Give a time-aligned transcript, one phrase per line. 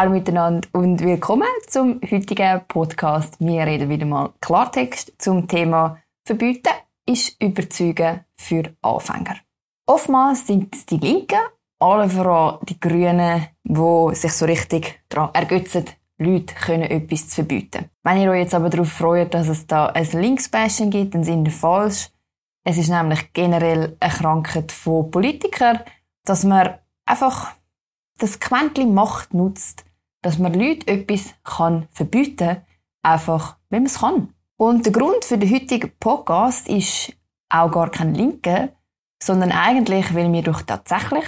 [0.00, 3.36] alle miteinander und willkommen zum heutigen Podcast.
[3.38, 6.72] Wir reden wieder mal Klartext zum Thema Verbieten
[7.04, 9.36] ist Überzeugen für Anfänger.
[9.84, 11.40] Oftmals sind es die Linken,
[11.80, 15.84] alle voran die Grünen, die sich so richtig daran ergötzen,
[16.16, 17.90] Leute können etwas zu verbieten.
[18.02, 21.44] Wenn ihr euch jetzt aber darauf freut, dass es da ein Linksbashing gibt, dann sind
[21.44, 22.08] ihr falsch.
[22.64, 25.80] Es ist nämlich generell eine Krankheit von Politikern,
[26.24, 27.52] dass man einfach
[28.16, 29.84] das Quäntchen Macht nutzt,
[30.22, 32.62] dass man Leuten etwas kann verbieten kann,
[33.02, 34.34] einfach, wenn man es kann.
[34.56, 37.12] Und der Grund für den heutigen Podcast ist
[37.48, 38.70] auch gar kein Linker,
[39.22, 41.24] sondern eigentlich, weil wir durch tatsächlich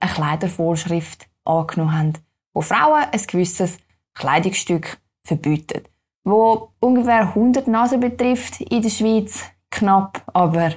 [0.00, 2.12] eine Kleidervorschrift angenommen haben,
[2.52, 3.78] wo Frauen ein gewisses
[4.14, 5.90] Kleidungsstück verbietet,
[6.24, 10.74] wo ungefähr 100 Nasen betrifft in der Schweiz, knapp, aber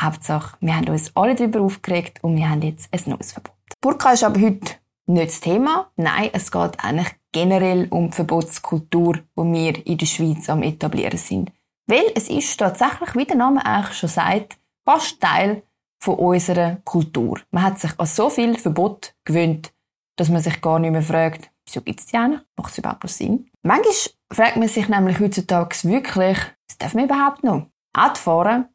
[0.00, 3.54] Hauptsache, wir haben uns alle darüber aufgeregt und wir haben jetzt ein neues Verbot.
[3.80, 4.74] Burka ist aber heute
[5.12, 5.90] nicht das Thema.
[5.96, 11.18] Nein, es geht eigentlich generell um die Verbotskultur, die wir in der Schweiz am etablieren
[11.18, 11.52] sind.
[11.86, 15.62] Weil es ist tatsächlich, wie der Name eigentlich schon sagt, fast Teil
[16.02, 17.40] von unserer Kultur.
[17.50, 19.72] Man hat sich an so viel Verbot gewöhnt,
[20.16, 22.40] dass man sich gar nicht mehr fragt, wieso gibt es die eigentlich?
[22.56, 23.50] Macht es überhaupt noch Sinn?
[23.62, 23.94] Manchmal
[24.32, 26.38] fragt man sich nämlich heutzutage wirklich,
[26.68, 27.66] was darf man überhaupt noch?
[27.92, 28.68] Auto fahren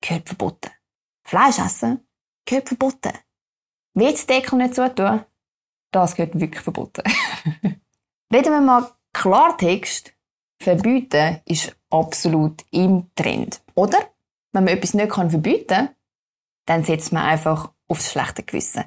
[0.00, 0.70] gehört verboten.
[1.26, 2.06] Fleisch essen
[2.44, 3.12] gehört verboten.
[3.94, 5.24] Deckel nicht zutun,
[5.90, 7.02] das gehört wirklich verboten.
[8.32, 10.12] Reden wir mal Klartext.
[10.62, 13.62] Verbieten ist absolut im Trend.
[13.74, 13.98] Oder?
[14.52, 15.88] Wenn man etwas nicht verbieten kann,
[16.66, 18.84] dann setzt man einfach aufs schlechte Gewissen.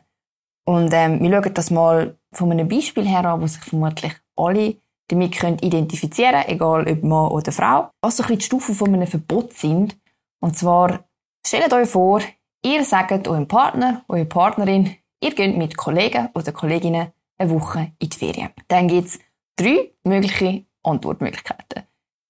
[0.66, 4.78] Und ähm, wir schauen das mal von einem Beispiel her an, wo sich vermutlich alle
[5.08, 7.92] damit können identifizieren egal ob Mann oder Frau.
[8.02, 9.98] Was so ein bisschen die Stufen von einem Verbot sind.
[10.40, 11.04] Und zwar,
[11.46, 12.22] stellt euch vor,
[12.64, 18.10] ihr sagt eurem Partner, eurer Partnerin, ihr geht mit Kollegen oder Kolleginnen eine Woche in
[18.10, 18.52] die Ferien.
[18.68, 19.20] Dann gibt es
[19.56, 21.84] drei mögliche Antwortmöglichkeiten.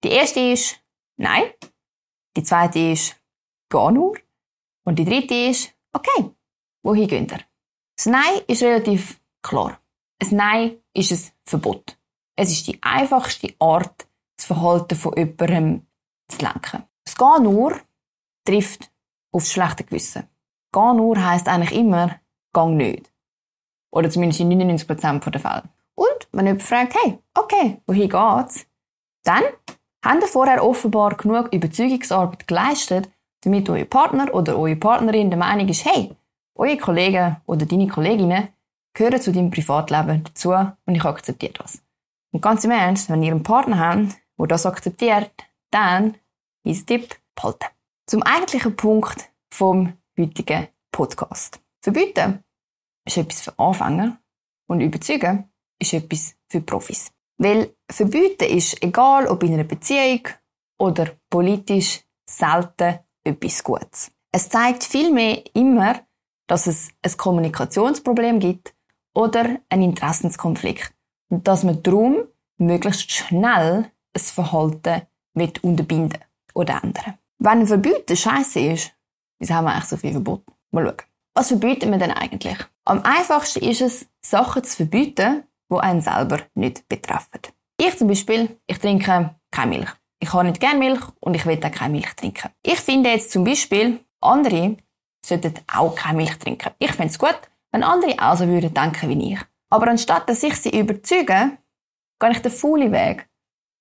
[0.03, 0.79] Die erste ist
[1.18, 1.44] Nein.
[2.38, 3.16] Die zweite ist
[3.69, 4.16] Gar nur.
[4.85, 6.31] Und die dritte ist Okay,
[6.84, 7.40] wohin geht ihr?
[7.97, 9.79] Das Nein ist relativ klar.
[10.22, 11.97] Ein Nein ist ein Verbot.
[12.35, 14.07] Es ist die einfachste Art,
[14.38, 15.88] das Verhalten von jemandem
[16.28, 16.84] zu lenken.
[17.06, 17.79] Das Gar nur
[18.45, 18.91] trifft
[19.31, 20.28] aufs schlechte Gewissen.
[20.72, 22.19] Gar nur heisst eigentlich immer,
[22.53, 23.12] gang nicht.
[23.91, 25.64] Oder zumindest in 99% der Fälle.
[25.96, 28.66] Und wenn jemand fragt, hey, okay, wohin geht's?
[29.24, 29.44] Dann
[30.03, 33.09] haben ihr vorher offenbar genug Überzeugungsarbeit geleistet,
[33.42, 36.16] damit euer Partner oder eure Partnerin der Meinung ist, hey,
[36.56, 38.50] eure Kollegen oder deine Kolleginnen
[38.94, 41.81] gehören zu deinem Privatleben dazu und ich akzeptiere das.
[42.31, 45.31] Und ganz im Ernst, wenn ihr einen Partner habt, der das akzeptiert,
[45.72, 46.16] dann
[46.63, 47.68] ist Tipp, behalten.
[48.08, 51.62] Zum eigentlichen Punkt vom heutigen Podcast.
[51.83, 52.41] Verbieten
[53.05, 54.17] ist etwas für Anfänger
[54.67, 57.11] und überzeugen ist etwas für Profis.
[57.38, 60.21] Weil verbieten ist, egal ob in einer Beziehung
[60.79, 64.11] oder politisch, selten etwas Gutes.
[64.31, 65.99] Es zeigt vielmehr immer,
[66.47, 68.73] dass es ein Kommunikationsproblem gibt
[69.13, 70.94] oder einen Interessenskonflikt
[71.29, 72.23] und dass man darum
[72.57, 75.01] möglichst schnell ein Verhalten
[75.61, 76.23] unterbinden
[76.53, 77.17] oder ändern.
[77.39, 78.94] Wenn ein Verbieten scheiße ist,
[79.39, 80.53] wieso haben wir eigentlich so viel verboten?
[80.71, 81.12] Mal schauen.
[81.35, 82.57] Was verbieten wir denn eigentlich?
[82.85, 87.41] Am einfachsten ist es, Sachen zu verbieten, die einen selber nicht betreffen.
[87.79, 89.89] Ich zum Beispiel, ich trinke keine Milch.
[90.19, 92.49] Ich habe nicht gerne Milch und ich will auch keine Milch trinken.
[92.61, 94.77] Ich finde jetzt zum Beispiel, andere
[95.25, 96.71] sollten auch keine Milch trinken.
[96.77, 97.38] Ich fände es gut,
[97.71, 99.39] wenn andere auch so würden denken wie ich.
[99.71, 101.57] Aber anstatt dass ich sie überzeuge,
[102.19, 103.27] gehe ich den faulen Weg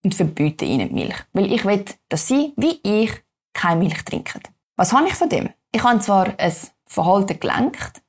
[0.03, 1.17] und verbiete ihnen die Milch.
[1.35, 3.13] Weil ich will, dass sie, wie ich,
[3.53, 4.41] keine Milch trinken.
[4.77, 5.51] Was habe ich von dem?
[5.71, 6.53] Ich habe zwar ein
[6.93, 8.03] Verhalten gelenkt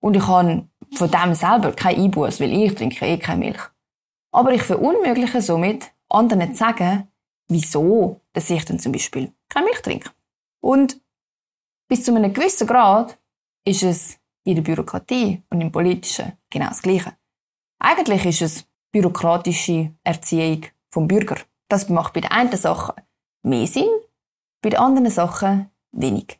[0.00, 3.60] und ich habe von dem selber keinen Einbuß, weil ich trinke eh keine Milch.
[4.32, 7.08] Aber ich verunmögliche somit, anderen zu sagen,
[7.48, 10.10] wieso dass ich dann zum Beispiel keine Milch trinke.
[10.60, 11.00] Und
[11.88, 13.18] bis zu einem gewissen Grad
[13.64, 17.16] ist es in der Bürokratie und im Politischen genau das Gleiche.
[17.78, 21.36] Eigentlich ist es bürokratische Erziehung vom Bürger.
[21.68, 22.94] Das macht bei den einen Sachen
[23.42, 23.88] mehr Sinn,
[24.62, 26.38] bei den anderen Sachen wenig.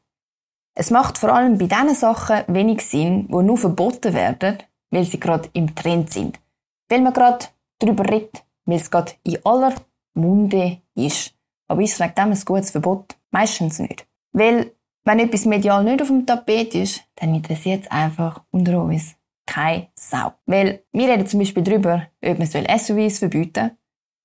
[0.74, 4.58] Es macht vor allem bei diesen Sachen wenig Sinn, die nur verboten werden,
[4.90, 6.40] weil sie gerade im Trend sind.
[6.88, 7.46] Weil man gerade
[7.78, 9.74] darüber redet, weil es gerade in aller
[10.14, 11.34] Munde ist.
[11.69, 13.16] Aber ist wegen dem ein gutes Verbot?
[13.30, 14.06] Meistens nicht.
[14.32, 14.72] Weil,
[15.04, 19.14] wenn etwas medial nicht auf dem Tapet ist, dann interessiert es einfach unter uns
[19.46, 20.32] keine Sau.
[20.46, 23.76] Weil wir reden zum Beispiel darüber, ob man SUVs verbieten soll.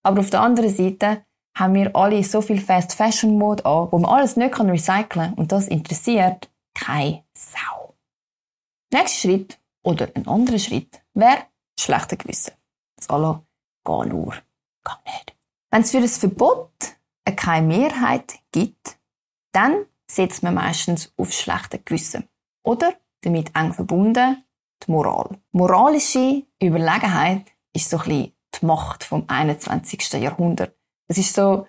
[0.03, 1.25] Aber auf der anderen Seite
[1.57, 5.33] haben wir alle so viel Fast Fashion Mode an, wo man alles nicht recyceln kann
[5.33, 7.95] und das interessiert keine Sau.
[8.93, 11.45] Nächster Schritt oder ein anderer Schritt wäre
[11.79, 12.53] schlechte Gewissen.
[12.95, 13.43] Das alle
[13.85, 14.35] geh nur,
[14.85, 15.35] geh nicht.
[15.71, 16.71] Wenn es für ein Verbot
[17.35, 18.97] keine Mehrheit gibt,
[19.51, 22.29] dann setzt man meistens auf schlechte Gewissen.
[22.63, 24.43] Oder damit eng verbunden
[24.85, 25.37] die Moral.
[25.51, 30.13] Moralische Überlegenheit ist so ein bisschen die Macht vom 21.
[30.13, 30.76] Jahrhundert.
[31.07, 31.67] Es ist so,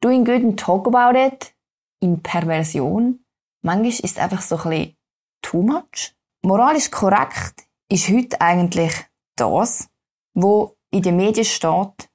[0.00, 1.54] doing good and talk about it
[2.00, 3.24] in Perversion.
[3.62, 4.96] Manchmal ist es einfach so ein bisschen
[5.42, 6.14] too much.
[6.42, 8.92] Moralisch korrekt ist heute eigentlich
[9.36, 9.88] das,
[10.34, 12.08] wo in den Medien steht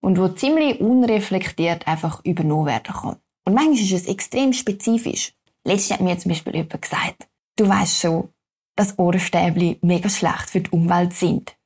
[0.00, 3.16] und wo ziemlich unreflektiert einfach übernommen werden kann.
[3.44, 5.34] Und manchmal ist es extrem spezifisch.
[5.64, 8.32] Letztens hat mir zum Beispiel jemand gesagt, du weißt schon,
[8.76, 11.56] dass Ohrenstäbli mega schlecht für die Umwelt sind.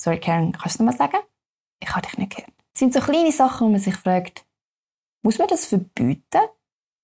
[0.00, 1.22] Sorry, Karen, kannst du noch mal sagen?
[1.80, 2.53] Ich habe dich nicht gehört.
[2.74, 4.44] Das sind so kleine Sachen, wo man sich fragt,
[5.22, 6.42] muss man das verbieten?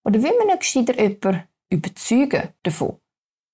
[0.05, 2.99] Oder will man nicht gescheiter jemanden überzeugen davon,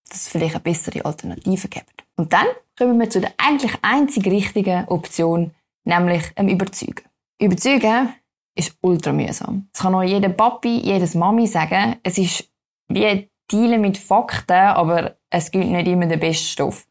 [0.09, 2.05] dass es vielleicht eine bessere Alternative gibt?
[2.17, 2.47] Und dann
[2.79, 5.55] kommen wir zu der eigentlich einzig richtigen Option,
[5.85, 7.05] nämlich dem Überzeugen.
[7.39, 8.15] Überzeugen
[8.57, 9.69] ist ultra mühsam.
[9.75, 12.51] Es kann auch jeder Papi, jedes Mami sagen, es ist
[12.89, 16.89] wie Dealen mit Fakten, aber es gilt nicht immer der beste Stoff.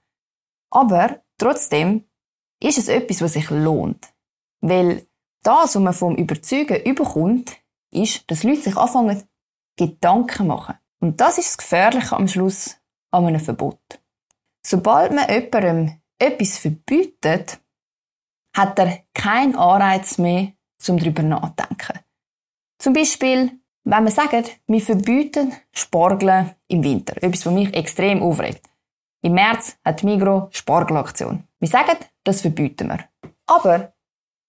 [0.70, 2.06] Aber trotzdem
[2.62, 4.14] ist es etwas, was sich lohnt.
[4.62, 5.08] Weil
[5.46, 7.56] das, was man vom Überzeugen überkommt,
[7.92, 9.24] ist, dass Leute sich anfangen,
[9.78, 10.76] Gedanken machen.
[11.00, 12.78] Und das ist das Gefährliche am Schluss
[13.12, 13.80] an einem Verbot.
[14.66, 17.60] Sobald man jemandem etwas verbietet,
[18.56, 20.54] hat er keinen Anreiz mehr,
[20.88, 22.00] um darüber nachzudenken.
[22.80, 27.22] Zum Beispiel, wenn wir sagen, wir verbieten Spargeln im Winter.
[27.22, 28.68] Etwas, was mich extrem aufregt.
[29.22, 31.44] Im März hat Migro Spargelaktion.
[31.60, 33.00] Wir sagen, das verbieten wir.
[33.48, 33.95] Aber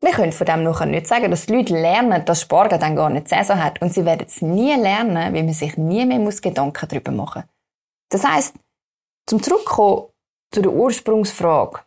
[0.02, 3.10] wir können von dem nachher nicht sagen, dass die Leute lernen, dass Spargel dann gar
[3.10, 3.80] nicht Saison hat.
[3.80, 7.42] Und sie werden es nie lernen, weil man sich nie mehr muss Gedanken darüber machen
[7.42, 8.22] muss.
[8.22, 8.54] Das heisst,
[9.26, 10.08] zum Zurückkommen
[10.52, 11.80] zu der Ursprungsfrage.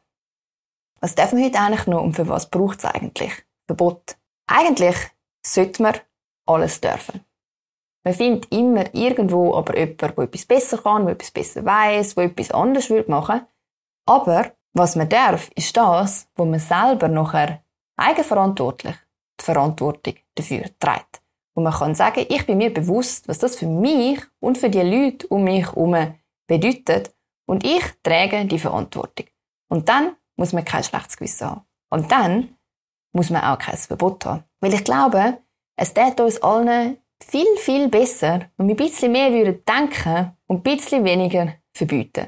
[1.02, 3.32] Was darf man heute eigentlich noch und für was braucht es eigentlich?
[3.68, 4.18] Verbot.
[4.48, 4.98] Eigentlich
[5.46, 5.96] sollte man
[6.46, 7.24] alles dürfen.
[8.04, 12.26] Man findet immer irgendwo aber jemanden, der etwas besser kann, der etwas besser weiß, der
[12.26, 13.48] etwas anders machen würde
[14.06, 17.64] Aber was man darf, ist das, wo man selber nachher
[18.00, 18.96] eigenverantwortlich
[19.40, 21.22] die Verantwortung dafür trägt.
[21.54, 24.82] Und man kann sagen, ich bin mir bewusst, was das für mich und für die
[24.82, 26.16] Leute um mich herum
[26.48, 27.14] bedeutet
[27.46, 29.26] und ich trage die Verantwortung.
[29.70, 31.62] Und dann muss man kein schlechtes Gewissen haben.
[31.90, 32.56] Und dann
[33.14, 34.44] muss man auch kein Verbot haben.
[34.62, 35.40] Weil ich glaube,
[35.76, 40.58] es tät uns allen viel, viel besser, wenn wir ein bisschen mehr würden denken und
[40.58, 42.28] ein bisschen weniger verbieten.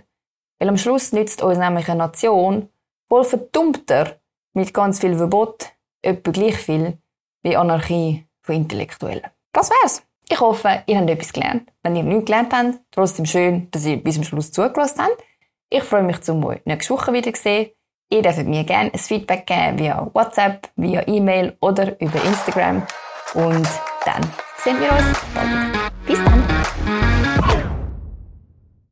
[0.60, 2.70] Weil am Schluss nützt uns nämlich eine Nation
[3.10, 4.21] wohl verdummter
[4.54, 5.72] mit ganz viel Verbot
[6.02, 6.98] etwa gleich viel
[7.44, 9.28] wie Anarchie von Intellektuellen.
[9.54, 10.04] Das wär's.
[10.30, 11.70] Ich hoffe, ihr habt etwas gelernt.
[11.84, 15.24] Wenn ihr nichts gelernt habt, trotzdem schön, dass ihr bis zum Schluss zugelassen habt.
[15.70, 17.72] Ich freue mich zum euch nächste Woche wieder sehen.
[18.10, 22.86] Ihr dürft mir gerne ein Feedback geben via WhatsApp, via E-Mail oder über Instagram.
[23.34, 23.70] Und
[24.06, 24.22] dann
[24.58, 25.81] sehen wir uns bald.